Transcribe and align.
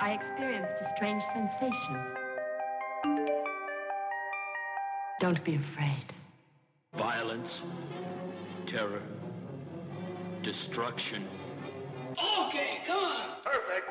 I 0.00 0.12
experienced 0.12 0.72
a 0.80 0.96
strange 0.96 1.22
sensation. 1.32 2.06
Don't 5.20 5.44
be 5.44 5.54
afraid. 5.54 6.12
Violence, 6.96 7.60
terror, 8.66 9.02
destruction. 10.42 11.28
Okay, 12.12 12.78
come 12.86 13.04
on. 13.04 13.28
Perfect. 13.44 13.88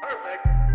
Perfect. 0.00 0.69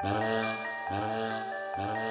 Thank 0.00 0.58
you. 1.76 2.07